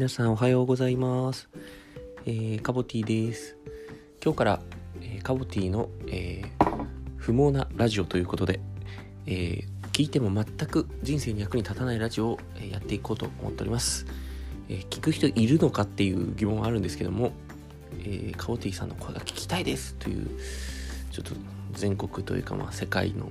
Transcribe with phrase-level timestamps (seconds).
[0.00, 1.50] 皆さんおはようございます。
[2.24, 3.58] えー、カボティです。
[4.24, 4.60] 今日から、
[5.02, 6.86] えーカボティの、えー
[7.18, 8.60] 不毛なラジオということで、
[9.26, 12.38] え聞いても全く人生に役に立たないラジオを、
[12.72, 14.06] やっていこうと思っております。
[14.70, 17.32] え聞く人いるのかっていう疑問はあるんですけども、
[18.02, 20.30] えカボティさんの声が聞きたいですという
[21.12, 21.34] ちょっと
[21.72, 23.30] 全国というかまあ世界の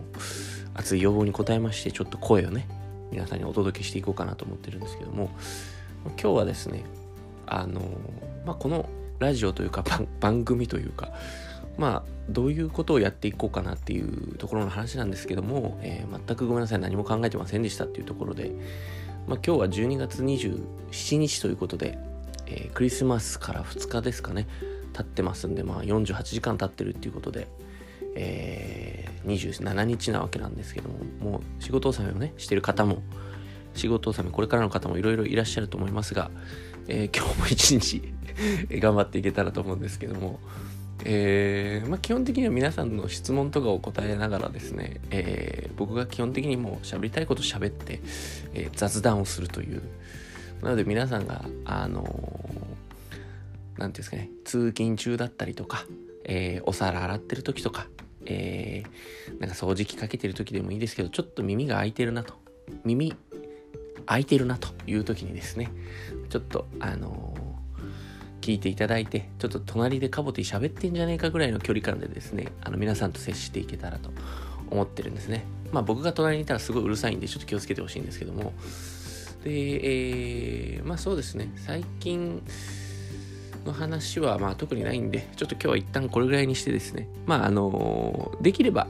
[0.75, 2.67] 熱い要望に応えましてちょっと声をね
[3.09, 5.31] 皆さんにお届けしていこうかなと思ってるんですけども
[6.05, 6.83] 今日はですね
[7.45, 7.81] あの、
[8.45, 8.89] まあ、この
[9.19, 9.83] ラジオというか
[10.19, 11.11] 番組というか
[11.77, 18.51] まあどういうことをやっていこうかなっていうところの話なんですけども、えー全くごめんなさい何も考えてませんでしたっていうところで、
[19.27, 21.97] まあ、今日は12月27日ということで、
[22.47, 24.47] えークリスマスから2日ですかね
[24.93, 27.47] 経ってますんで、まあ、48時間経ってるっていうことで、
[28.15, 33.01] えー27日なわけなんですけどももう仕事納めをねしてる方も
[33.73, 36.31] 仕事納めこれからの方もいろいろいらっしゃると思いますが、
[36.87, 38.01] えー 今日も一日
[38.79, 40.39] 頑張っていけたらと思うんですけども、
[41.05, 48.01] えーまあ、基本的には皆さんの質問とかを答えながらですね、えー僕が基本的にもう喋りたいこと喋って、
[48.53, 49.81] えー雑談をするという。
[50.61, 55.85] なので皆さんがあのーていうんですかね通勤中だったりとか、
[56.25, 57.87] えーお皿洗ってる時とか、
[58.25, 62.33] えーなんか掃除機かけてる時でもいいですけどちょっと耳が開いてるなと。
[62.83, 63.15] 耳
[64.05, 65.71] 開いてるなという時にですね
[66.29, 67.35] ちょっとあの
[68.41, 74.11] 聞いていただいてちょっと隣でカボティ喋ってんじゃねえかぐらいの距離感でですねあの皆さんと接していけたらと
[74.69, 75.45] 思ってるんですね。
[75.71, 78.53] まあ僕が隣にいたらすごいうるさいんでちょっと気をつけてほしいんですけども。
[79.43, 79.51] で
[80.75, 81.51] えーまあそうですね。
[81.55, 82.41] 最近
[83.65, 87.07] の話はまあ特にないんでちょっと今日は一旦これぐらいにしてですね。
[87.25, 88.87] まああのできれば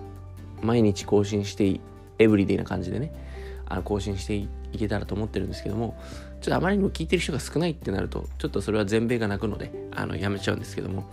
[0.61, 1.79] 毎日更新して
[2.19, 3.28] エブリデイな感じでね。
[3.69, 5.97] あの更新していけたらと思ってるんですけども
[6.41, 11.09] ちょっとあまりにも聞いてる人が少ないってなるとちょっとそれは全米が泣くのであのやめちゃうんですけども。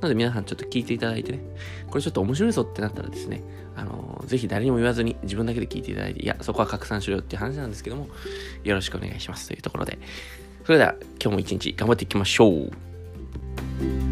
[0.00, 1.40] なので皆さんちょっと聞いていただいてね
[1.90, 3.42] これちょっと面白いぞってなったらですね
[3.76, 8.08] あのぜひ誰にも言わずに自分だけで聞いていただいていやそこは拡散しろよっていう話なんですけども
[8.64, 9.98] よろしくお願いしますというところで。
[10.64, 14.09] それでは今日も一日頑張っていきましょう。